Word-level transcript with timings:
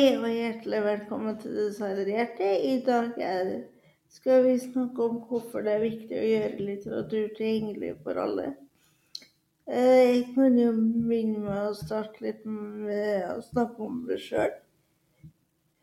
Hei 0.00 0.14
og 0.16 0.30
hjertelig 0.32 0.78
velkommen 0.80 1.34
til 1.42 1.58
Designerte. 1.58 2.46
I 2.64 2.78
dag 2.86 3.18
skal 4.08 4.46
vi 4.46 4.54
snakke 4.62 5.02
om 5.04 5.18
hvorfor 5.28 5.60
det 5.66 5.74
er 5.74 5.82
viktig 5.82 6.16
å 6.16 6.22
gjøre 6.28 6.64
litteratur 6.68 7.26
tilgjengelig 7.36 7.90
for 8.06 8.20
alle. 8.22 8.46
Eh, 9.68 10.06
Jeg 10.14 10.22
kan 10.38 10.56
jo 10.56 10.70
begynne 10.78 11.42
med 11.42 11.66
å 11.66 11.76
starte 11.76 12.24
litt 12.24 12.46
med 12.46 13.26
å 13.34 13.44
snakke 13.44 13.90
om 13.90 14.00
det 14.08 14.16
sjøl. 14.24 14.56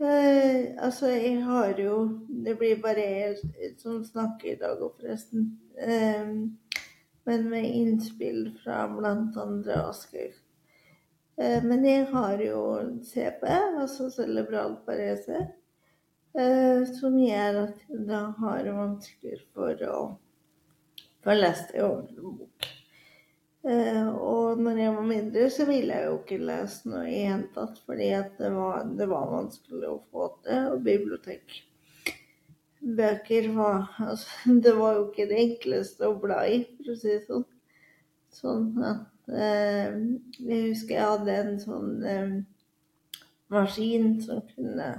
Altså, 0.01 1.13
jeg 1.13 1.37
har 1.43 1.77
jo 1.77 2.01
Det 2.47 2.57
blir 2.57 2.81
bare 2.81 3.05
jeg 3.05 3.77
som 3.77 4.01
snakker 4.01 4.55
i 4.55 4.59
dag 4.65 4.81
òg, 4.81 4.97
forresten. 4.97 5.59
Eh, 5.77 6.33
Men 7.25 7.49
med 7.53 7.69
innspill 7.69 8.57
fra 8.63 8.81
andre 8.89 9.81
Aschehoug. 9.85 10.46
Eh, 11.37 11.63
Men 11.63 11.85
jeg 11.85 12.05
har 12.11 12.41
jo 12.41 12.61
CP, 13.05 13.43
altså 13.81 14.09
cerebral 14.13 14.77
parese, 14.85 15.43
eh, 16.33 16.81
som 16.97 17.17
gjør 17.19 17.61
at 17.67 17.83
jeg 17.93 18.23
har 18.39 18.71
vansker 18.79 19.43
for 19.53 19.83
å 19.85 19.99
få 21.23 21.35
lest 21.37 21.75
en 21.75 21.85
ordentlig 21.91 22.33
bok. 22.41 22.71
Eh, 23.67 24.07
Og 24.07 24.59
når 24.63 24.77
jeg 24.81 24.95
var 24.95 25.07
mindre, 25.11 25.49
så 25.49 25.65
ville 25.69 25.93
jeg 25.93 26.05
jo 26.07 26.17
ikke 26.17 26.39
lese 26.49 26.89
noe 26.89 27.05
i 27.05 27.13
det 27.13 27.27
hele 27.27 27.49
tatt, 27.53 27.81
fordi 27.85 28.09
det 28.39 28.51
var, 28.55 28.85
det 28.97 29.07
var 29.11 29.33
vanskelig 29.33 29.89
å 29.91 30.03
få 30.11 30.29
til. 30.43 30.71
Og 30.73 30.81
bibliotek 30.83 31.63
Bøker 32.97 33.49
var 33.53 33.89
Altså, 33.99 34.29
det 34.63 34.73
var 34.77 34.95
jo 34.95 35.05
ikke 35.09 35.27
det 35.29 35.37
enkleste 35.43 36.07
å 36.07 36.17
bla 36.21 36.45
i, 36.47 36.63
for 36.77 36.93
å 36.93 36.97
si 36.97 37.13
det 37.13 37.25
sånn. 37.27 37.45
Sånn 38.37 38.67
at 38.85 39.05
Jeg 39.27 40.61
husker 40.69 40.95
jeg 40.95 41.09
hadde 41.11 41.33
en 41.35 41.57
sånn 41.59 42.03
eh, 42.07 42.35
maskin 43.51 44.17
som 44.23 44.41
kunne, 44.53 44.89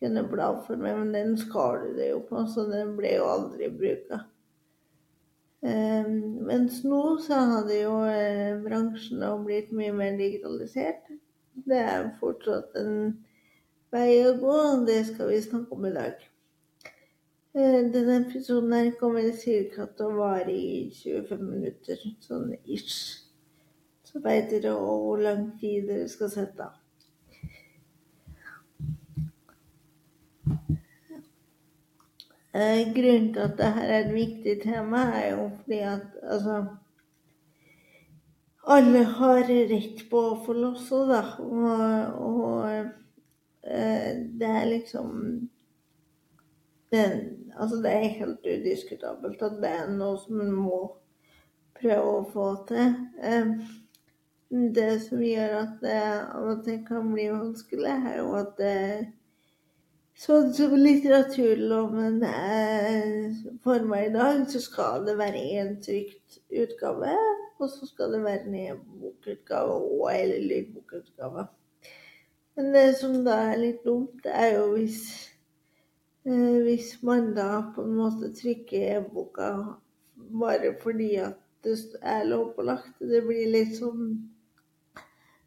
kunne 0.00 0.24
bla 0.28 0.50
for 0.66 0.80
meg, 0.80 0.98
men 1.00 1.14
den 1.14 1.36
skar 1.40 1.86
det 1.96 2.10
jo 2.10 2.22
på, 2.28 2.44
så 2.52 2.66
den 2.68 2.94
ble 2.98 3.16
jo 3.16 3.28
aldri 3.32 3.70
bruka. 3.72 4.24
Eh, 5.66 6.08
mens 6.46 6.82
nå 6.84 7.02
så 7.24 7.40
hadde 7.54 7.80
jo 7.80 7.94
eh, 8.10 8.60
bransjen 8.62 9.24
blitt 9.46 9.72
mye 9.74 9.94
mer 9.96 10.18
digitalisert. 10.20 11.08
Det 11.66 11.80
er 11.80 12.10
fortsatt 12.20 12.76
en 12.76 13.16
vei 13.94 14.20
å 14.26 14.34
gå, 14.36 14.56
og 14.76 14.86
det 14.88 15.00
skal 15.08 15.32
vi 15.32 15.40
snakke 15.42 15.74
om 15.74 15.88
i 15.88 15.94
dag. 15.96 16.20
Eh, 17.56 17.80
Denne 17.88 18.20
episoden 18.26 18.74
her 18.76 18.90
kommer 19.00 19.30
ca. 19.32 19.86
til 19.86 20.04
å 20.06 20.16
vare 20.20 20.52
i 20.52 20.90
25 20.92 21.40
minutter, 21.40 22.04
sånn 22.20 22.52
ish. 22.64 23.25
Så 24.16 24.20
vet 24.24 24.46
dere 24.48 24.70
hvor 24.72 25.18
lang 25.20 25.48
tid 25.60 25.90
dere 25.90 26.08
skal 26.08 26.30
sette 26.32 26.64
av. 26.64 26.76
Eh, 32.56 32.94
Grunnen 32.96 33.34
til 33.34 33.42
at 33.44 33.58
dette 33.58 33.84
er 33.84 33.98
et 33.98 34.14
viktig 34.14 34.54
tema, 34.62 35.02
er 35.18 35.34
jo 35.34 35.50
fordi 35.58 35.82
at 35.84 36.16
altså 36.22 36.64
Alle 38.76 39.04
har 39.04 39.42
rett 39.44 40.00
på 40.10 40.22
å 40.30 40.38
få 40.46 40.56
låse, 40.56 41.02
da. 41.12 41.20
Og, 41.44 42.16
og 42.30 42.64
eh, 43.68 44.24
det 44.40 44.48
er 44.62 44.70
liksom 44.72 45.12
det, 46.90 47.04
altså 47.52 47.76
det 47.84 47.92
er 47.92 48.16
helt 48.22 48.48
udiskutabelt 48.48 49.42
at 49.42 49.60
det 49.60 49.78
er 49.82 49.92
noe 49.92 50.16
som 50.24 50.40
en 50.40 50.56
må 50.56 50.80
prøve 51.76 52.20
å 52.22 52.28
få 52.32 52.52
til. 52.72 52.94
Eh, 54.50 54.72
Det 54.74 55.02
som 55.02 55.22
gjør 55.22 55.54
at 55.60 55.78
det 55.82 56.00
av 56.38 56.48
og 56.52 56.64
til 56.64 56.82
kan 56.86 57.12
bli 57.12 57.28
vanskelig, 57.32 57.94
er 58.10 58.18
jo 58.22 58.34
at 58.38 58.58
det 58.58 59.12
Sånn 60.16 60.46
som 60.56 60.72
litteraturloven 60.72 62.22
er 62.24 63.34
forma 63.60 63.98
i 64.00 64.12
dag, 64.14 64.38
så 64.48 64.62
skal 64.64 65.02
det 65.04 65.18
være 65.18 65.42
én 65.58 65.74
trykt 65.84 66.38
utgave, 66.48 67.10
og 67.60 67.68
så 67.68 67.84
skal 67.84 68.14
det 68.14 68.22
være 68.24 68.46
en 68.46 68.54
e-bokutgave 68.62 69.74
og 69.76 70.06
eller 70.14 70.40
lydbokutgave. 70.40 71.44
Men 72.56 72.72
det 72.72 72.86
som 72.96 73.18
da 73.26 73.34
er 73.50 73.60
litt 73.60 73.84
dumt, 73.84 74.24
er 74.24 74.54
jo 74.54 74.70
hvis 74.78 75.02
eh, 76.24 76.62
hvis 76.64 76.94
man 77.02 77.34
da 77.36 77.50
på 77.74 77.84
en 77.84 77.98
måte 77.98 78.32
trykker 78.40 78.86
e-boka 78.94 79.50
bare 80.16 80.72
fordi 80.80 81.10
at 81.26 81.36
det 81.66 81.76
er 82.00 82.24
lovpålagt. 82.24 82.96
Det 83.04 83.20
blir 83.26 83.52
litt 83.52 83.76
sånn 83.76 84.14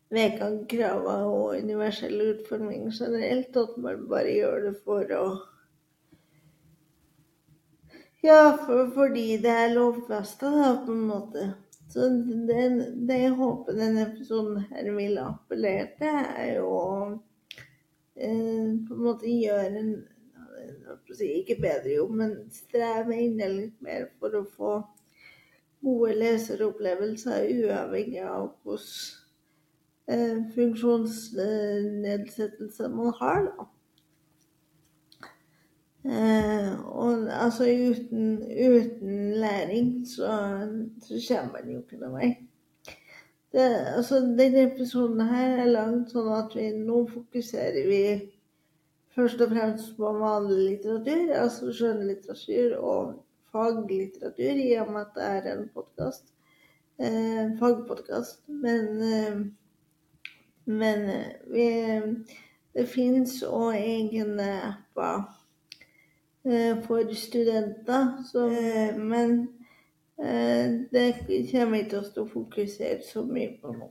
Vegangkrava 0.10 1.20
og 1.30 1.60
universell 1.62 2.18
utforming 2.32 2.88
generelt, 2.90 3.58
at 3.58 3.78
man 3.78 4.08
bare 4.10 4.34
gjør 4.34 4.68
det 4.70 4.76
for 4.86 5.16
å 5.20 5.24
Ja, 8.20 8.58
for, 8.66 8.90
fordi 8.92 9.38
det 9.40 9.52
er 9.54 9.70
lovfesta, 9.72 10.50
da, 10.52 10.72
på 10.84 10.92
en 10.92 11.06
måte. 11.08 11.46
Så 11.90 12.10
det, 12.50 13.16
jeg 13.16 13.30
håper 13.38 13.78
denne 13.78 14.04
episoden 14.10 14.66
her 14.70 14.90
vil 14.98 15.22
appellere 15.22 15.86
til, 15.98 16.18
er 16.44 16.52
jo 16.58 16.74
eh, 18.20 18.76
på 18.90 18.98
en 18.98 19.06
måte 19.06 19.32
gjøre 19.32 19.84
en 19.84 19.94
Ikke 21.24 21.56
bedre 21.62 21.96
jobb, 21.96 22.12
men 22.20 22.36
streve 22.54 23.16
enda 23.16 23.48
litt 23.50 23.80
mer 23.82 24.10
for 24.20 24.36
å 24.38 24.44
få 24.58 24.74
gode 25.86 26.14
leseropplevelser, 26.20 27.48
uavhengig 27.64 28.22
av 28.28 28.52
eh, 28.76 29.19
funksjonsnedsettelse 30.56 32.90
man 32.90 33.14
har, 33.20 33.42
da. 33.50 33.54
Eh, 36.10 36.72
og 36.86 37.12
altså 37.44 37.64
uten, 37.64 38.44
uten 38.76 39.34
læring 39.34 40.08
så, 40.08 40.32
så 41.04 41.14
kommer 41.28 41.52
man 41.60 41.72
jo 41.72 41.78
ikke 41.82 41.98
noen 42.00 42.16
vei. 42.16 42.30
Det, 43.52 43.68
altså, 43.98 44.16
denne 44.40 44.62
episoden 44.72 45.22
her 45.28 45.50
er 45.64 45.70
lagd 45.74 46.10
sånn 46.14 46.30
at 46.38 46.52
vi 46.56 46.66
nå 46.78 46.98
fokuserer 47.10 47.88
vi 47.90 48.04
først 49.18 49.42
og 49.44 49.50
fremst 49.54 49.88
på 49.98 50.08
vanlig 50.22 50.60
litteratur, 50.66 51.34
altså 51.36 51.64
skjønnlitteratur 51.74 52.70
og 52.78 53.04
faglitteratur, 53.52 54.56
i 54.66 54.68
og 54.80 54.92
med 54.94 55.02
at 55.02 55.16
det 55.18 55.26
er 55.30 55.44
en. 55.56 55.64
Eh, 57.00 57.58
fagpodkast. 57.60 58.48
Men, 58.48 59.02
eh, 59.02 59.38
men 60.70 61.10
eh, 61.10 61.26
vi, 61.48 61.68
det 62.74 62.86
fins 62.90 63.40
òg 63.44 63.74
egne 63.80 64.50
apper 64.68 65.24
eh, 66.46 66.76
for 66.86 67.14
studenter, 67.18 68.12
så, 68.30 68.46
eh, 68.54 68.98
men 68.98 69.48
det 70.20 71.04
kommer 71.48 71.78
jeg 71.78 71.86
til 71.94 72.18
å 72.20 72.26
fokusere 72.28 72.98
så 73.08 73.22
mye 73.24 73.54
på 73.62 73.72
nå. 73.72 73.86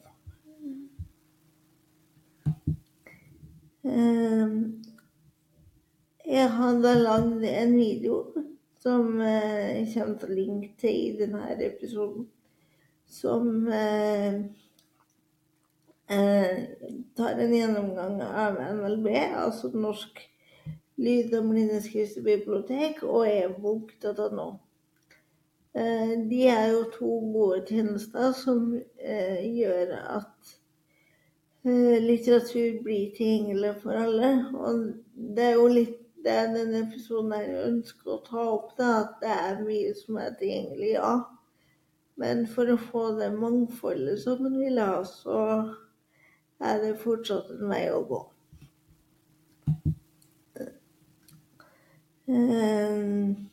Jeg 6.29 6.51
hadde 6.59 6.93
lagd 7.01 7.47
en 7.49 7.73
video 7.79 8.19
som 8.85 9.23
jeg 9.25 9.89
kommer 9.95 10.21
til 10.21 10.29
å 10.29 10.37
linke 10.43 10.75
til 10.85 11.01
i 11.07 11.17
denne 11.23 11.57
episoden, 11.57 12.29
som 13.09 13.65
eh, 16.11 16.65
tar 17.17 17.41
en 17.43 17.55
gjennomgang 17.55 18.23
av 18.25 18.59
NLB, 18.79 19.09
altså 19.45 19.71
Norsk 19.75 20.23
lyd- 20.99 21.35
og 21.39 21.51
blindeskriftsbibliotek, 21.51 23.03
og 23.03 23.29
ebok.no. 23.31 24.49
Eh, 25.79 26.15
de 26.31 26.47
er 26.49 26.67
jo 26.73 26.85
to 26.95 27.13
gode 27.33 27.63
tjenester 27.69 28.33
som 28.33 28.73
eh, 28.99 29.45
gjør 29.59 29.93
at 30.17 30.53
eh, 31.69 31.99
litteratur 32.03 32.81
blir 32.83 33.13
tilgjengelig 33.17 33.75
for 33.83 34.01
alle. 34.01 34.33
Og 34.57 34.87
det 35.37 35.45
er 35.51 35.59
jo 35.61 35.67
litt 35.71 35.99
det 36.25 36.39
denne 36.55 36.83
episoden 36.83 37.33
her 37.37 37.67
ønsker 37.69 38.15
å 38.17 38.23
ta 38.27 38.45
opp, 38.57 38.73
da, 38.79 38.89
at 39.05 39.21
det 39.23 39.35
er 39.35 39.61
mye 39.63 39.93
som 39.97 40.19
er 40.19 40.33
tilgjengelig, 40.41 40.95
ja. 40.97 41.13
Men 42.19 42.43
for 42.51 42.73
å 42.73 42.81
få 42.89 43.05
det 43.21 43.29
mangfoldet 43.37 44.19
som 44.25 44.43
man 44.43 44.57
vil 44.59 44.81
ha, 44.83 45.05
så 45.07 45.39
er 46.61 46.83
det 46.83 46.99
fortsatt 47.03 47.51
en 47.55 47.71
vei 47.71 47.85
å 47.93 48.03
gå. 48.09 48.21
Um, 52.29 53.49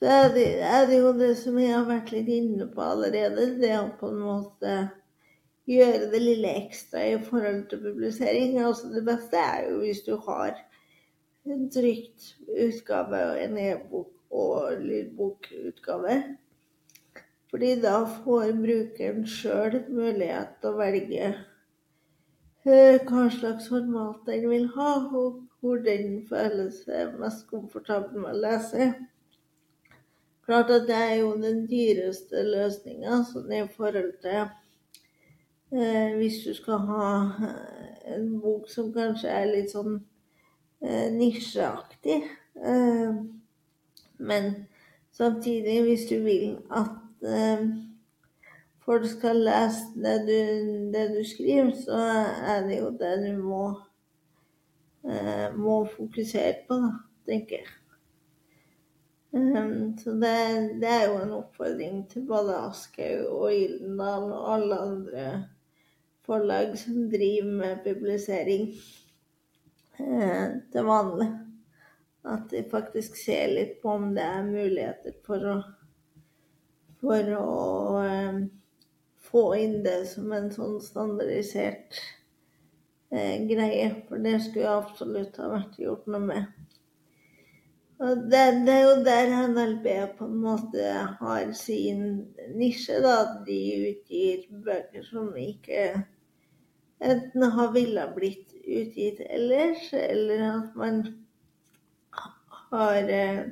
så 0.00 0.10
er 0.10 0.32
det, 0.34 0.46
er 0.66 0.86
det 0.90 0.96
jo 0.98 1.12
det 1.16 1.30
som 1.38 1.58
jeg 1.60 1.70
har 1.70 1.86
vært 1.86 2.10
litt 2.12 2.30
inne 2.34 2.66
på 2.72 2.82
allerede, 2.82 3.52
det 3.60 3.74
å 3.78 3.86
på 4.00 4.10
en 4.10 4.22
måte 4.24 4.74
gjøre 5.70 6.10
det 6.12 6.20
lille 6.20 6.50
ekstra 6.64 7.04
i 7.12 7.18
forhold 7.22 7.68
til 7.70 7.82
publisering. 7.84 8.58
Altså 8.58 8.90
det 8.92 9.04
beste 9.06 9.38
er 9.40 9.68
jo 9.70 9.78
hvis 9.84 10.02
du 10.06 10.16
har 10.26 10.58
en 11.44 11.68
trykt 11.72 12.34
utgave 12.48 13.22
en 13.44 13.56
e-bok 13.60 14.10
og 14.34 14.80
lydbokutgave. 14.82 16.18
Fordi 17.54 17.74
da 17.80 18.00
får 18.24 18.50
brukeren 18.58 19.26
sjøl 19.30 19.84
mulighet 19.88 20.56
til 20.58 20.72
å 20.72 20.78
velge 20.80 21.26
eh, 21.28 21.42
hva 22.64 23.26
slags 23.30 23.68
format 23.68 24.24
den 24.26 24.48
vil 24.48 24.68
ha, 24.76 24.92
og 25.12 25.42
hvor 25.60 25.80
den 25.84 26.22
føler 26.28 26.70
seg 26.72 27.18
mest 27.20 27.46
komfortabel 27.50 28.22
med 28.22 28.30
å 28.32 28.40
lese. 28.46 28.88
Klart 30.44 30.72
at 30.72 30.88
det 30.88 30.96
er 30.96 31.14
jo 31.22 31.30
den 31.40 31.62
dyreste 31.68 32.42
løsninga 32.44 33.22
sånn 33.30 33.52
i 33.56 33.62
forhold 33.72 34.10
til 34.24 34.42
eh, 35.72 36.16
hvis 36.18 36.42
du 36.44 36.52
skal 36.56 36.84
ha 36.90 37.06
eh, 37.48 37.94
en 38.16 38.26
bok 38.42 38.68
som 38.68 38.90
kanskje 38.92 39.32
er 39.32 39.48
litt 39.48 39.72
sånn 39.72 39.96
eh, 40.84 41.08
nisjeaktig. 41.16 42.20
Eh, 42.60 43.16
men 44.20 44.52
samtidig, 45.16 45.80
hvis 45.86 46.04
du 46.12 46.18
vil 46.26 46.58
at 46.68 47.24
eh, 47.24 47.64
folk 48.84 49.06
skal 49.08 49.40
lese 49.46 49.92
det 50.04 50.18
du, 50.28 50.36
det 50.92 51.06
du, 51.14 51.22
skriver, 51.28 51.72
så 51.84 52.00
er 52.54 52.66
det 52.68 52.80
jo 52.80 52.90
det 53.00 53.14
du 53.24 53.30
må, 53.40 53.62
eh, 55.08 55.48
må 55.56 55.78
fokusere 55.96 56.66
på, 56.68 56.78
da, 56.82 56.92
tenker 57.28 57.62
jeg. 57.62 57.72
Um, 59.34 59.96
så 59.98 60.12
det, 60.14 60.34
det, 60.78 60.90
er 60.90 61.08
jo 61.08 61.16
en 61.18 61.32
oppfordring 61.34 62.04
til 62.06 62.22
både 62.28 62.54
Aschehoug 62.68 63.32
og 63.34 63.48
Gyldendal 63.50 64.28
og 64.30 64.52
alle 64.52 64.76
andre 64.78 65.24
forlag 66.22 66.76
som 66.78 67.08
driver 67.10 67.48
med 67.50 67.80
publisering 67.82 68.68
eh, 69.98 70.54
til 70.72 70.86
vanlig. 70.86 71.32
At 72.24 72.46
de 72.52 72.62
faktisk 72.70 73.18
ser 73.18 73.50
litt 73.50 73.80
på 73.82 73.96
om 73.98 74.12
det 74.14 74.22
er 74.22 74.46
muligheter 74.46 75.18
for 75.26 75.50
å, 75.50 75.56
for 77.02 77.34
å 77.40 77.50
eh, 78.04 78.38
få 79.34 79.48
inn 79.58 79.80
det 79.82 80.04
som 80.06 80.30
en 80.32 80.52
sånn 80.54 80.76
standardisert 80.82 81.98
eh, 83.10 83.40
greie. 83.50 83.88
For 84.06 84.22
det 84.22 84.36
skulle 84.46 84.76
absolutt 84.78 85.40
ha 85.42 85.50
vært 85.56 85.80
gjort 85.82 86.06
noe 86.14 86.22
med. 86.28 86.52
Og 88.04 88.24
det, 88.30 88.44
det, 88.66 88.74
er 88.74 88.84
jo 88.84 88.94
der 89.06 89.32
NLB 89.48 89.86
på 90.18 90.26
en 90.26 90.38
måte 90.42 90.86
har 91.18 91.52
sin 91.58 92.06
nisje, 92.54 93.00
da. 93.02 93.16
De 93.46 93.58
utgir 93.90 94.46
bøker 94.66 95.06
som 95.06 95.30
ikke 95.38 95.86
enten 97.04 97.50
har 97.56 97.74
ville 97.74 98.06
blitt 98.16 98.54
utgitt 98.64 99.20
ellers, 99.26 99.90
eller 99.98 100.46
at 100.48 100.78
man 100.78 101.02
har 102.70 103.10
eh, 103.18 103.44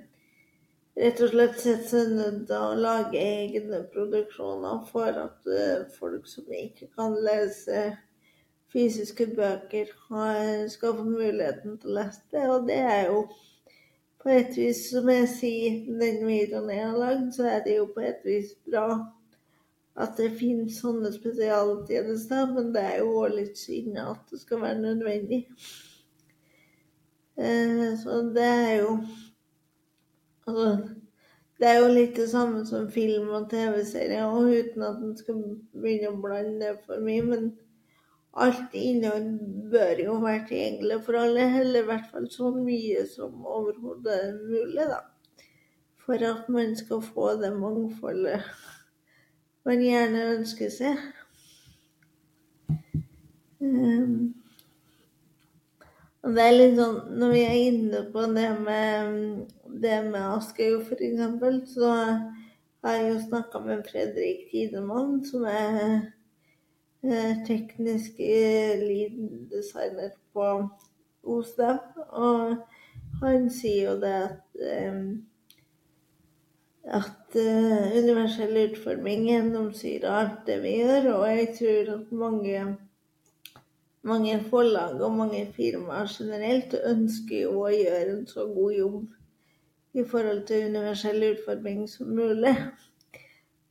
rett 0.98 1.20
og 1.24 1.32
slett 1.32 1.60
sette 1.60 1.88
seg 1.88 2.14
nødt 2.16 2.42
til 2.50 2.58
å 2.58 2.78
lage 2.78 3.20
egne 3.20 3.82
produksjoner 3.92 4.82
for 4.90 5.20
at 5.24 5.48
eh, 5.48 5.86
folk 5.98 6.26
som 6.28 6.50
ikke 6.52 6.90
kan 6.96 7.16
lese 7.24 7.92
fysiske 8.72 9.26
bøker, 9.36 9.88
skal 10.72 10.94
få 10.96 11.04
muligheten 11.04 11.78
til 11.80 11.92
å 11.92 11.96
lese 11.98 12.22
det. 12.32 12.44
Og 12.48 12.68
det 12.68 12.78
er 12.80 13.02
jo 13.10 13.24
på 14.22 14.30
et 14.32 14.56
vis, 14.56 14.86
som 14.90 15.08
jeg 15.12 15.28
sier, 15.28 15.80
den 16.00 16.22
videoen 16.24 16.70
jeg 16.72 16.86
har 16.86 16.96
lagd, 16.96 17.32
så 17.36 17.48
er 17.50 17.64
det 17.66 17.76
jo 17.76 17.88
på 17.92 18.04
et 18.06 18.22
vis 18.24 18.54
bra 18.68 18.86
at 20.00 20.14
det 20.16 20.30
finnes 20.38 20.78
sånne 20.80 21.10
spesialtjenester, 21.12 22.46
men 22.54 22.70
det 22.72 22.84
er 22.94 23.02
jo 23.02 23.10
òg 23.24 23.34
litt 23.36 23.58
synd 23.60 23.98
at 24.00 24.30
det 24.32 24.40
skal 24.40 24.62
være 24.62 24.80
nødvendig. 24.80 25.42
Eh, 27.36 27.90
så 28.00 28.22
det 28.32 28.46
er 28.46 28.72
jo 28.80 28.96
Altså, 30.52 30.88
det 31.60 31.69
er 31.69 31.78
jo 31.78 31.93
litt 31.94 32.16
det 32.19 32.28
samme 32.28 32.64
som 32.69 32.90
film 32.93 33.31
og 33.32 33.49
TV-serier, 33.50 34.26
og 34.28 34.50
uten 34.52 34.82
at 34.84 34.99
en 35.00 35.14
skal 35.16 35.38
begynne 35.72 36.10
å 36.10 36.19
blande 36.20 36.58
det 36.60 36.72
for 36.84 37.00
mye. 37.00 37.22
men 37.22 37.52
alt 38.32 38.75
innhold 38.76 39.31
bør 39.72 40.02
jo 40.04 40.19
være 40.20 40.44
tilgjengelig 40.49 40.99
for 41.06 41.20
alle, 41.20 41.46
eller 41.60 41.81
i 41.81 41.88
hvert 41.88 42.10
fall 42.12 42.28
så 42.32 42.50
mye 42.56 43.06
som 43.08 43.46
overhodet 43.46 44.20
mulig, 44.43 44.87
da. 44.93 45.00
For 46.04 46.28
at 46.28 46.49
man 46.52 46.76
skal 46.76 47.00
få 47.04 47.32
det 47.40 47.52
mangfoldet 47.56 48.43
man 49.64 49.81
gjerne 49.81 50.28
ønsker 50.37 50.72
seg. 50.75 50.99
Um, 53.62 54.41
og 56.22 56.36
det 56.36 56.46
er 56.46 56.54
litt 56.54 56.78
sånn 56.78 57.19
Når 57.19 57.34
vi 57.34 57.42
er 57.42 57.58
inne 57.66 58.00
på 58.14 58.24
det 58.36 58.48
med, 58.62 59.20
det 59.82 59.98
med 60.06 60.22
Aschehoug, 60.22 60.86
f.eks., 60.86 61.74
så 61.74 61.92
har 62.82 62.98
jeg 62.98 63.12
jo 63.12 63.20
snakka 63.28 63.62
med 63.62 63.86
Fredrik 63.86 64.48
Tidemann, 64.50 65.20
som 65.26 65.46
er 65.50 66.12
Eh, 67.04 67.46
teknisk 67.46 68.19
lead-designer 68.78 70.12
på 70.32 70.69
OSDEM. 71.22 71.78
Og 71.98 72.56
han 73.22 73.48
sier 73.50 73.88
jo 73.88 73.94
det 74.04 74.12
at 74.20 74.62
eh, 74.75 75.00
at 76.98 77.36
universell 77.96 78.54
utforming 78.60 79.26
gjennomsyrer 79.28 80.14
alt 80.20 80.46
det 80.46 80.60
vi 80.62 80.76
gjør. 80.78 81.10
Og 81.16 81.26
jeg 81.30 81.50
tror 81.58 81.92
at 81.96 82.14
mange, 82.22 82.62
mange 84.02 84.38
forlag 84.50 85.00
og 85.00 85.14
mange 85.16 85.44
firmaer 85.56 86.10
generelt 86.10 86.75
ønsker 86.75 87.44
jo 87.44 87.66
å 87.66 87.70
gjøre 87.75 88.16
en 88.16 88.26
så 88.26 88.46
god 88.50 88.75
jobb 88.76 89.02
i 89.93 90.04
forhold 90.08 90.43
til 90.49 90.69
universell 90.72 91.22
utforming 91.31 91.87
som 91.90 92.10
mulig. 92.16 92.56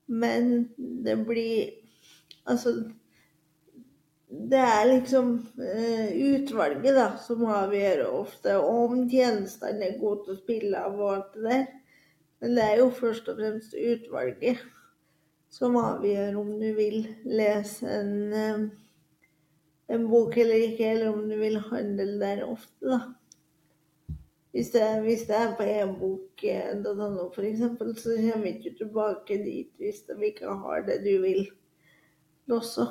Men 0.07 0.69
det 0.77 1.17
blir 1.27 1.77
Altså 2.45 2.71
det 4.31 4.59
er 4.59 4.85
liksom 4.87 5.31
uh, 5.59 6.11
utvalget 6.33 6.95
da, 6.95 7.07
som 7.19 7.43
avgjør 7.51 8.05
ofte 8.07 8.53
om 8.63 9.03
tjenestene 9.11 9.89
er 9.89 9.97
gode 9.99 10.23
til 10.23 10.35
å 10.35 10.39
spille 10.39 10.83
av 10.87 10.95
og 10.95 11.09
alt 11.15 11.33
det 11.35 11.43
der. 11.49 11.65
Men 12.41 12.55
det 12.55 12.63
er 12.63 12.79
jo 12.79 12.87
først 12.95 13.27
og 13.27 13.41
fremst 13.41 13.75
utvalget 13.75 14.63
som 15.51 15.75
avgjør 15.75 16.39
om 16.39 16.53
du 16.61 16.69
vil 16.77 17.09
lese 17.27 17.91
en, 17.91 18.15
uh, 18.31 18.63
en 19.91 20.07
bok 20.09 20.37
eller 20.37 20.67
ikke, 20.69 20.91
eller 20.91 21.11
om 21.13 21.25
du 21.29 21.35
vil 21.39 21.57
handle 21.69 22.19
der 22.21 22.45
ofte, 22.47 22.85
da. 22.87 22.99
Hvis 24.51 24.69
det, 24.73 24.83
hvis 25.01 25.21
det 25.27 25.35
er 25.35 25.53
på 25.55 25.63
e-bok.no 25.63 27.27
f.eks., 27.31 27.59
så 28.03 28.15
kommer 28.19 28.41
vi 28.43 28.49
ikke 28.57 28.75
tilbake 28.77 29.37
dit 29.45 29.69
hvis 29.79 30.01
de 30.07 30.25
ikke 30.27 30.45
har 30.45 30.83
det 30.87 30.97
du 31.05 31.21
vil 31.23 31.45
også. 32.51 32.87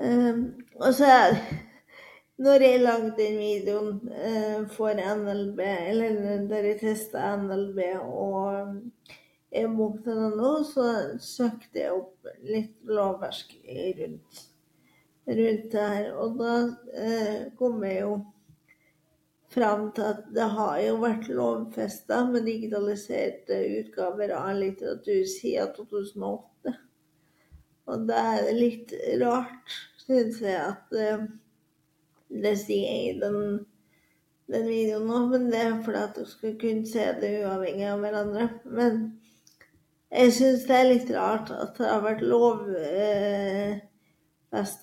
Um, 0.00 0.62
og 0.80 0.94
så 0.94 1.04
er 1.04 1.34
Når 2.38 2.62
jeg 2.62 2.80
lagde 2.80 3.14
den 3.18 3.38
videoen 3.38 4.00
uh, 4.08 4.68
for 4.70 4.94
NLB, 4.94 5.58
eller 5.60 6.46
der 6.48 6.64
jeg 6.64 6.78
testa 6.80 7.36
NLB 7.36 7.78
og 8.00 8.74
e-bok.no, 9.50 10.52
så 10.66 10.86
søkte 11.22 11.82
jeg 11.82 11.94
opp 11.96 12.28
litt 12.46 12.76
lovverk 12.86 13.56
rundt, 13.98 14.42
rundt 15.26 15.72
det 15.72 15.86
her. 15.94 16.10
Og 16.22 16.36
da 16.38 16.54
eh, 16.94 17.48
kom 17.58 17.82
jeg 17.86 18.04
jo 18.04 18.12
fram 19.50 19.88
til 19.96 20.06
at 20.06 20.22
det 20.34 20.46
har 20.54 20.76
jo 20.84 20.94
vært 21.02 21.28
lovfesta 21.34 22.22
med 22.30 22.46
digitaliserte 22.46 23.58
utgaver 23.80 24.34
av 24.38 24.54
litteratur 24.60 25.24
siden 25.26 25.74
2008. 25.78 26.76
Og 27.90 28.06
da 28.06 28.20
er 28.38 28.52
litt 28.54 28.94
rart 29.18 29.78
syns 30.04 30.38
jeg 30.42 30.58
at 30.58 30.94
eh, 30.94 31.26
det 32.30 32.54
sier 32.60 32.86
jeg 32.86 33.08
i 33.08 33.18
den, 33.18 33.40
den 34.50 34.68
videoen 34.70 35.08
nå, 35.10 35.24
men 35.32 35.48
det 35.50 35.64
er 35.64 35.80
fordi 35.82 36.04
at 36.04 36.18
du 36.18 36.28
skal 36.30 36.54
kunne 36.60 36.86
se 36.86 37.08
det 37.18 37.32
uavhengig 37.42 37.88
av 37.90 38.04
hverandre. 38.04 38.46
Men 38.70 39.00
jeg 40.10 40.32
syns 40.34 40.66
det 40.66 40.76
er 40.76 40.88
litt 40.88 41.10
rart 41.14 41.50
at 41.54 41.78
det 41.78 41.86
har 41.86 42.02
vært 42.02 42.22
lovfesta 42.26 43.80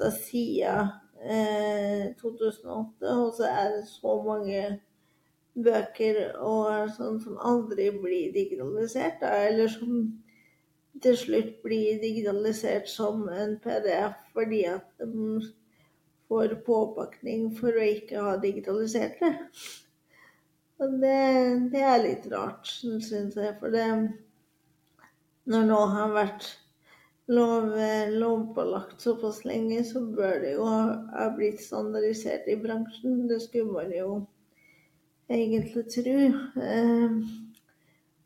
eh, 0.08 0.20
siden 0.22 0.90
eh, 1.24 2.16
2008, 2.22 3.08
og 3.12 3.34
så 3.36 3.44
er 3.50 3.68
det 3.76 3.86
så 3.90 4.14
mange 4.24 4.62
bøker 5.58 6.16
og 6.46 6.92
sånn 6.96 7.20
som 7.24 7.38
aldri 7.42 7.90
blir 7.98 8.32
digitalisert, 8.36 9.18
da, 9.22 9.30
eller 9.50 9.68
som 9.72 9.92
til 11.02 11.18
slutt 11.18 11.58
blir 11.66 12.00
digitalisert 12.02 12.88
som 12.90 13.28
en 13.30 13.60
PDF 13.62 14.16
fordi 14.34 14.64
at 14.70 14.88
de 15.02 15.42
får 16.28 16.56
påpakning 16.68 17.52
for 17.58 17.76
å 17.76 17.84
ikke 17.88 18.24
ha 18.24 18.38
digitalisert 18.42 19.20
det. 19.22 19.34
Og 20.78 20.98
det, 21.02 21.20
det 21.74 21.84
er 21.84 22.02
litt 22.04 22.26
rart, 22.30 22.68
syns 22.70 23.10
jeg. 23.12 23.54
For 23.62 23.74
det 23.74 23.86
Når 25.48 25.68
nå 25.70 25.82
har 25.96 26.14
vært 26.16 26.48
lov, 27.32 27.72
lovpålagt 28.12 29.02
såpass 29.02 29.44
lenge, 29.48 29.84
så 29.88 30.02
bør 30.16 30.40
det 30.44 30.54
jo 30.58 30.66
ha 30.68 31.28
blitt 31.36 31.62
standardisert 31.64 32.48
i 32.52 32.58
bransjen. 32.60 33.28
Det 33.30 33.42
skulle 33.46 33.72
man 33.72 33.94
jo 33.96 34.10
egentlig 35.30 35.86
tro. 35.96 36.18
Eh, 36.62 37.20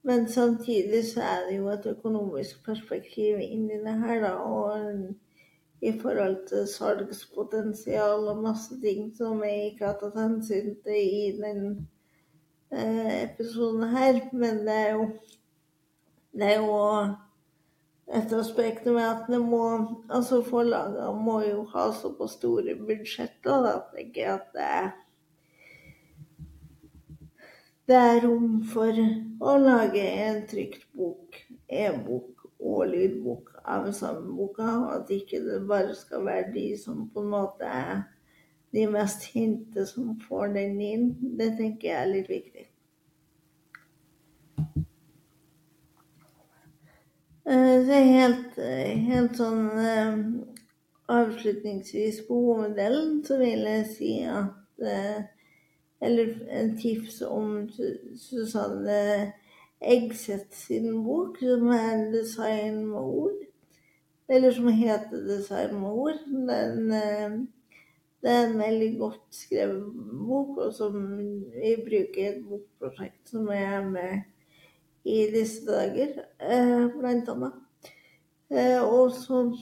Men 0.04 0.28
samtidig 0.28 1.04
så 1.06 1.22
er 1.22 1.44
det 1.46 1.58
jo 1.60 1.68
et 1.70 1.86
økonomisk 1.86 2.64
perspektiv 2.66 3.38
inni 3.38 3.76
det 3.84 4.00
her, 4.00 4.22
da. 4.24 4.32
Og 4.34 5.14
i 5.82 5.92
forhold 6.02 6.48
til 6.48 6.68
salgspotensial 6.68 8.28
og 8.32 8.42
masse 8.44 8.80
ting 8.82 9.12
som 9.18 9.44
jeg 9.44 9.72
ikke 9.72 9.86
har 9.86 10.00
tatt 10.02 10.18
hensyn 10.18 10.74
til 10.86 10.98
i 10.98 11.38
den 11.38 11.62
eh, 12.72 13.24
episoden 13.24 13.84
her. 13.94 14.24
Men 14.34 14.64
det 14.66 14.78
er 14.80 14.92
jo 14.96 15.06
det 16.38 16.48
er 16.54 16.64
jo 16.64 16.80
et 18.12 18.34
aspekt 18.36 18.88
med 18.88 19.04
at 19.04 19.30
det 19.32 19.40
må 19.44 19.64
Altså 20.10 20.42
forlagene 20.44 21.12
må 21.16 21.40
jo 21.46 21.64
ha 21.74 21.90
såpass 21.96 22.38
store 22.40 22.76
budsjetter 22.80 23.66
da, 23.68 23.78
tenker 23.96 24.22
jeg 24.22 24.34
at 24.40 24.52
det 24.56 24.68
er 24.82 24.92
det 27.92 27.98
er 27.98 28.22
rom 28.24 28.62
for 28.72 28.96
å 29.44 29.54
lage 29.60 30.04
en 30.24 30.38
trygt 30.48 30.86
bok, 30.96 31.36
e-bok 31.68 32.46
og 32.62 32.86
lydbok 32.88 33.50
av 33.74 33.90
samme 33.98 34.32
boka, 34.38 34.68
og 34.78 34.94
at 34.94 35.12
ikke 35.12 35.42
det 35.44 35.58
bare 35.68 35.96
skal 35.98 36.24
være 36.30 36.54
de 36.54 36.66
som 36.80 37.02
på 37.12 37.26
en 37.26 37.32
måte 37.34 37.68
er 37.68 38.06
de 38.72 38.86
mest 38.94 39.26
hinte 39.34 39.84
som 39.90 40.14
får 40.24 40.54
den 40.56 40.80
inn. 40.80 41.08
Det 41.20 41.50
tenker 41.58 41.90
jeg 41.90 41.98
er 41.98 42.12
litt 42.14 42.32
viktig. 42.32 42.71
Eh, 47.52 47.78
det 47.88 47.96
er 47.98 48.10
helt, 48.16 48.58
helt 49.12 49.36
sånn 49.36 49.66
eh, 49.76 50.20
avslutningsvis 51.12 52.22
på 52.28 52.38
hoveddelen 52.46 53.18
så 53.28 53.42
vil 53.42 53.66
jeg 53.68 53.88
si 53.92 54.12
at 54.24 54.86
eh, 54.88 55.26
eller 56.02 56.32
en 56.62 56.72
tips 56.80 57.20
om 57.28 57.68
Susanne 58.18 59.02
Eggseth 59.82 60.56
sin 60.56 61.04
bok, 61.04 61.40
som 61.42 61.68
er 61.76 62.12
'Design 62.12 62.86
med 62.88 63.00
ord'. 63.00 63.46
Eller 64.30 64.52
som 64.52 64.68
heter 64.68 65.18
'Design 65.28 65.76
med 65.82 65.90
ord'. 65.90 66.26
Den, 66.30 66.92
eh, 66.92 67.32
det 68.22 68.32
er 68.32 68.48
en 68.48 68.60
veldig 68.60 68.98
godt 69.00 69.28
skrevet 69.32 69.94
bok, 70.28 70.58
og 70.58 70.74
som 70.74 71.18
vi 71.18 71.76
bruker 71.88 72.22
i 72.22 72.28
et 72.28 72.44
bokprosjekt 72.50 73.30
som 73.30 73.48
er 73.48 73.90
med 73.90 74.22
i 75.04 75.26
disse 75.34 75.66
dager, 75.66 76.26
eh, 76.40 76.88
blant 76.98 77.30
annet. 77.30 77.58
Eh, 78.52 78.82
og 78.84 79.14
som 79.16 79.54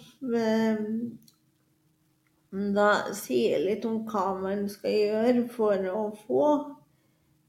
da 2.50 2.90
sier 3.14 3.62
litt 3.62 3.86
om 3.86 4.02
hva 4.10 4.34
man 4.42 4.66
skal 4.72 4.96
gjøre 4.96 5.44
for 5.54 5.90
å 5.92 6.04
få 6.24 6.46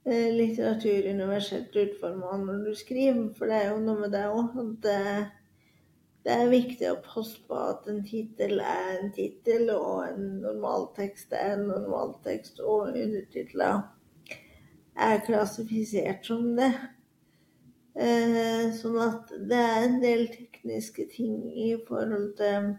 eh, 0.05 0.29
litteratur 0.37 1.09
universelt 1.09 1.77
utforma 1.81 2.37
når 2.43 2.67
du 2.67 2.75
skriver. 2.77 3.31
For 3.39 3.49
det 3.49 3.63
er 3.63 3.71
jo 3.71 3.79
noe 3.87 4.03
med 4.03 4.13
det 4.13 4.27
òg 4.29 4.59
det, 4.85 6.35
er 6.37 6.53
viktig 6.53 6.91
å 6.91 7.01
passe 7.01 7.41
på 7.49 7.57
at 7.57 7.89
en 7.89 8.03
tittel 8.05 8.61
er 8.61 8.91
en 8.99 9.09
tittel, 9.17 9.71
og 9.73 10.05
en 10.11 10.27
normaltekst 10.45 11.33
er 11.33 11.55
en 11.57 11.67
normaltekst, 11.71 12.61
og 12.61 12.93
undertitler 12.93 13.81
er 15.01 15.23
klassifisert 15.25 16.29
som 16.29 16.53
det. 16.59 16.75
Eh, 17.95 18.71
sånn 18.79 19.01
at 19.03 19.33
det 19.51 19.59
er 19.59 19.83
en 19.87 19.99
del 20.03 20.29
tekniske 20.31 21.09
ting 21.11 21.43
i 21.51 21.73
forhold 21.89 22.37
til 22.39 22.71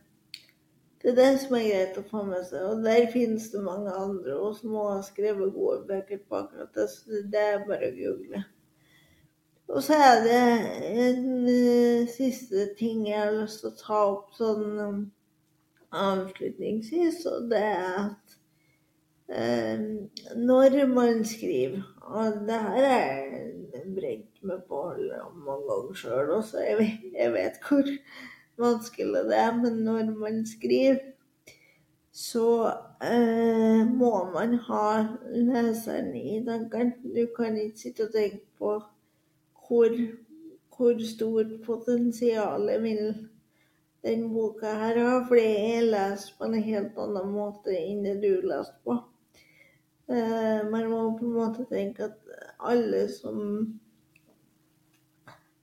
det 1.01 1.09
er 1.09 1.15
det 1.17 1.29
som 1.41 1.55
er 1.57 1.63
greit 1.65 1.95
å 1.97 2.03
få 2.05 2.21
med 2.27 2.43
seg. 2.45 2.61
Og 2.69 2.83
der 2.85 3.07
finnes 3.09 3.47
det 3.49 3.61
mange 3.65 3.93
andre 3.97 4.35
og 4.37 4.53
som 4.59 4.75
har 4.77 4.99
skrevet 5.05 5.55
gode 5.55 5.79
bøker 5.89 6.19
på 6.21 6.43
akkurat 6.43 6.75
det. 6.77 6.85
Så 6.93 7.23
det 7.33 7.41
er 7.41 7.63
bare 7.65 7.89
å 7.89 7.95
google. 7.95 8.43
Og 9.71 9.81
så 9.83 9.97
er 9.97 10.21
det 10.25 10.37
en 11.07 11.25
uh, 11.47 12.11
siste 12.11 12.67
ting 12.77 13.07
jeg 13.07 13.17
har 13.17 13.33
lyst 13.33 13.63
til 13.63 13.71
å 13.71 13.79
ta 13.79 14.01
opp 14.11 14.35
sånn 14.35 14.65
um, 14.77 15.01
avslutningsvis, 15.95 17.21
og 17.31 17.47
det 17.51 17.61
er 17.69 17.85
at 18.01 18.35
uh, 19.31 19.85
når 20.37 20.77
man 20.91 21.23
skriver 21.27 21.81
Og 22.11 22.43
det 22.47 22.59
her 22.67 22.87
er 22.89 23.33
en 23.79 23.95
brent 23.95 24.30
meg 24.47 24.65
på 24.69 24.81
mange 25.45 25.65
ganger 25.69 25.97
sjøl 26.03 26.35
også, 26.37 26.61
jeg 26.65 26.77
vet, 26.79 27.07
jeg 27.17 27.33
vet 27.33 27.57
hvor 27.67 27.89
vanskelig 28.61 29.25
det 29.29 29.37
er. 29.37 29.55
Men 29.57 29.81
når 29.85 30.11
man 30.17 30.45
skriver, 30.45 30.99
så 32.11 32.47
eh, 33.03 33.87
må 33.87 34.13
man 34.33 34.57
ha 34.67 34.87
leseren 35.31 36.15
i 36.15 36.41
tankene. 36.45 36.93
Du 37.15 37.27
kan 37.35 37.57
ikke 37.57 37.79
sitte 37.79 38.07
og 38.07 38.15
tenke 38.15 38.43
på 38.59 38.73
hvor, 39.67 39.95
hvor 40.75 41.05
stort 41.07 41.53
potensial 41.65 42.67
vil 42.83 43.05
den 44.03 44.33
boka 44.33 44.73
her 44.81 44.97
ha, 44.97 45.13
for 45.27 45.37
det 45.37 45.77
er 45.77 45.87
lest 45.87 46.33
på 46.37 46.49
en 46.49 46.57
helt 46.57 46.97
annen 46.99 47.31
måte 47.31 47.75
enn 47.77 48.03
det 48.03 48.17
du 48.23 48.47
leste 48.49 48.75
på. 48.83 48.97
Eh, 50.11 50.67
man 50.67 50.89
må 50.91 51.03
på 51.15 51.29
en 51.29 51.37
måte 51.37 51.67
tenke 51.69 52.09
at 52.09 52.17
alle 52.59 53.05
som 53.13 53.37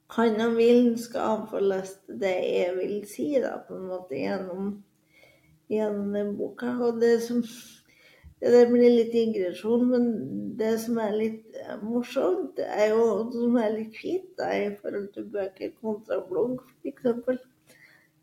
kan 0.08 0.40
og 0.40 0.56
Vilen 0.56 0.94
skal 1.00 1.42
få 1.50 1.60
lest 1.60 2.00
det 2.20 2.36
jeg 2.40 2.76
vil 2.78 2.94
si, 3.08 3.26
da, 3.42 3.58
på 3.66 3.76
en 3.76 3.88
måte 3.90 4.16
gjennom, 4.16 4.70
gjennom 5.68 6.30
boka. 6.38 6.72
Og 6.86 7.02
det 7.02 7.18
som 7.26 7.42
det 8.40 8.62
blir 8.70 8.92
litt 8.94 9.14
ingresjon, 9.18 9.84
men 9.90 10.06
det 10.58 10.76
som 10.84 11.00
er 11.02 11.16
litt 11.18 11.58
morsomt, 11.82 12.54
det 12.56 12.68
er 12.70 12.92
jo 12.94 13.04
som 13.34 13.58
er 13.58 13.74
litt 13.74 13.98
fint 13.98 14.30
da, 14.38 14.52
i 14.54 14.70
forhold 14.78 15.10
til 15.16 15.28
bøker 15.34 15.74
kontra 15.82 16.20
blogg, 16.28 16.62
f.eks., 16.84 17.42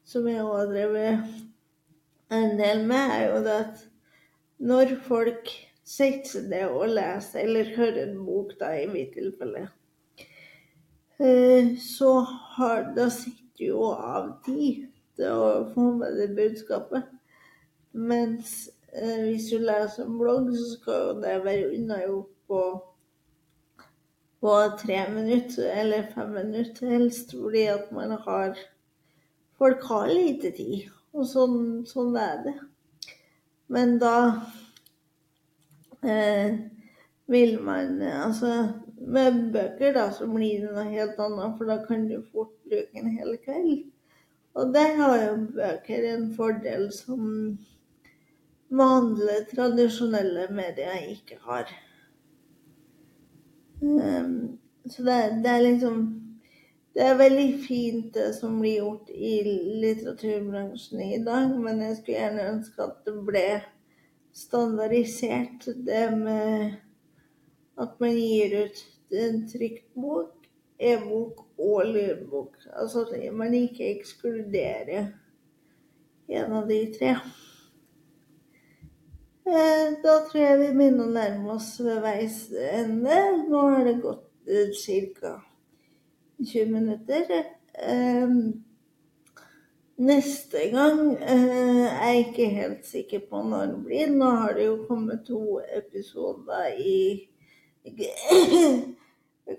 som 0.05 0.27
jeg 0.29 0.41
òg 0.45 0.55
har 0.55 0.71
drevet 0.71 1.37
en 2.33 2.57
del 2.61 2.83
med, 2.87 3.13
er 3.17 3.23
jo 3.27 3.39
det 3.45 3.55
at 3.65 3.85
når 4.65 4.97
folk 5.05 5.49
setter 5.85 6.29
seg 6.31 6.51
ned 6.53 6.69
og 6.69 6.93
leser, 6.95 7.43
eller 7.43 7.73
hører 7.75 8.05
en 8.07 8.21
bok, 8.25 8.55
da, 8.61 8.71
i 8.77 8.85
mitt 8.89 9.17
tilfelle, 9.17 9.65
Eh, 9.65 9.74
så 11.79 12.19
har 12.57 12.89
da 12.95 13.09
sitter 13.09 13.69
jo 13.69 13.91
av 13.93 14.33
tid 14.45 14.87
til 15.15 15.31
å 15.31 15.51
få 15.71 15.91
med 15.99 16.17
det 16.19 16.33
budskapet. 16.35 17.07
Mens 17.95 18.67
eh, 18.91 19.21
hvis 19.29 19.47
du 19.53 19.63
leser 19.63 20.03
en 20.03 20.17
blogg, 20.19 20.51
så 20.51 20.73
skal 20.73 21.01
jo 21.05 21.13
det 21.23 21.37
være 21.45 21.71
unnagjort 21.77 22.33
på, 22.51 22.61
på 24.43 24.55
tre 24.81 24.99
minutter 25.13 25.71
eller 25.71 26.11
fem 26.11 26.35
minutter 26.35 26.91
helst, 26.97 27.31
fordi 27.31 27.67
at 27.71 27.91
man 27.95 28.17
har 28.27 28.57
Folk 29.55 29.85
har 29.87 30.09
lite 30.11 30.49
tid, 30.51 30.89
og 31.15 31.23
sånn, 31.31 31.85
sånn 31.87 32.17
er 32.19 32.41
det. 32.43 32.53
Men 33.71 33.93
da 34.01 34.17
eh, 36.03 36.57
vil 37.31 37.55
man 37.63 38.01
Altså 38.03 38.49
med 39.05 39.53
bøker 39.53 39.93
da, 39.93 40.09
så 40.13 40.27
blir 40.29 40.63
det 40.65 40.73
noe 40.73 40.87
helt 40.89 41.19
annet, 41.21 41.53
for 41.57 41.69
da 41.69 41.77
kan 41.85 42.07
du 42.09 42.17
fort 42.31 42.53
bruke 42.65 43.01
en 43.01 43.13
hel 43.17 43.37
kveld. 43.43 43.85
Og 44.55 44.73
der 44.73 44.95
har 44.99 45.15
jo 45.21 45.31
bøker 45.55 46.05
en 46.13 46.27
fordel 46.35 46.87
som 46.95 47.23
vanlige, 48.71 49.41
tradisjonelle 49.51 50.47
medier 50.55 51.09
ikke 51.11 51.39
har. 51.45 51.71
Um, 53.81 54.57
så 54.89 55.03
det, 55.03 55.17
det, 55.43 55.51
er 55.51 55.61
liksom 55.61 55.97
Det 56.95 57.03
er 57.03 57.17
veldig 57.19 57.49
fint 57.67 58.13
det 58.15 58.29
som 58.37 58.59
blir 58.61 58.77
gjort 58.79 59.09
i 59.11 59.33
litteraturbransjen 59.83 61.01
i 61.03 61.19
dag, 61.25 61.51
men 61.59 61.81
jeg 61.83 61.97
skulle 61.97 62.21
gjerne 62.21 62.49
ønske 62.53 62.85
at 62.87 63.01
det 63.05 63.15
ble 63.27 63.47
standardisert, 64.35 65.67
det 65.87 66.05
med 66.17 66.77
at 67.77 67.99
man 67.99 68.15
gir 68.15 68.55
ut 68.63 68.79
en 69.11 69.47
trykt 69.49 69.93
bok, 69.93 70.47
e-bok 70.79 71.45
og 71.57 71.85
lydbok. 71.85 72.57
Altså 72.73 73.05
at 73.05 73.33
man 73.33 73.53
ikke 73.53 73.91
ekskluderer 73.95 75.11
en 76.27 76.53
av 76.53 76.67
de 76.67 76.79
tre. 76.97 77.15
Eh, 79.45 79.87
da 80.03 80.13
tror 80.25 80.41
jeg 80.41 80.57
vi 80.57 80.69
begynner 80.73 81.05
å 81.05 81.13
nærme 81.13 81.51
oss 81.53 81.75
ved 81.85 81.99
veis 82.01 82.47
ende. 82.71 83.17
Nå 83.45 83.59
har 83.75 83.83
det 83.85 83.99
gått 84.01 84.49
eh, 84.49 84.71
ca. 85.19 85.35
20 86.41 86.71
minutter. 86.73 87.29
Eh, 87.77 88.33
neste 89.95 90.65
gang 90.73 91.13
er 91.21 91.45
jeg 91.45 92.25
ikke 92.25 92.49
helt 92.57 92.89
sikker 92.89 93.27
på 93.29 93.43
når 93.45 93.69
det 93.75 93.79
blir. 93.85 94.17
Nå 94.17 94.33
har 94.41 94.57
det 94.57 94.65
jo 94.65 94.81
kommet 94.89 95.27
to 95.29 95.59
episoder 95.77 96.73
i 96.81 96.97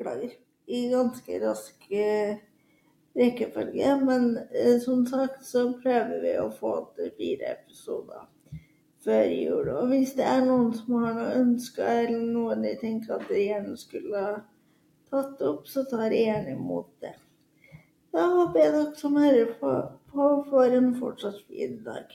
Beklager. 0.06 0.30
I 0.66 0.88
ganske 0.90 1.40
rask 1.40 1.88
rekkefølge. 3.16 4.04
Men 4.04 4.38
eh, 4.54 4.80
som 4.80 5.06
sagt 5.06 5.44
så 5.44 5.72
prøver 5.82 6.20
vi 6.22 6.34
å 6.38 6.50
få 6.50 6.72
til 6.96 7.12
fire 7.18 7.52
episoder 7.56 8.26
før 9.06 9.30
jul. 9.30 9.70
Og 9.70 9.90
hvis 9.92 10.14
det 10.18 10.26
er 10.26 10.44
noen 10.46 10.72
som 10.74 10.98
har 11.02 11.14
noen 11.14 11.40
ønsker, 11.42 12.06
eller 12.06 12.26
noe 12.34 12.58
de 12.62 12.74
tenker 12.80 13.16
at 13.16 13.28
de 13.30 13.44
gjerne 13.44 13.76
skulle 13.78 14.24
tatt 15.10 15.42
opp, 15.46 15.66
så 15.70 15.86
tar 15.90 16.10
jeg 16.10 16.26
gjerne 16.26 16.56
imot 16.56 16.90
det. 17.02 17.14
Da 18.14 18.26
håper 18.32 18.62
jeg 18.62 18.72
dere 18.74 18.94
som 18.98 19.18
hører 19.20 19.52
på, 19.60 19.74
får 20.50 20.78
en 20.78 20.94
fortsatt 20.98 21.42
fin 21.50 21.78
dag. 21.86 22.14